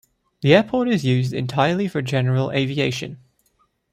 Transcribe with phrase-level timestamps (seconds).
[0.41, 3.19] The airport is used entirely for general aviation.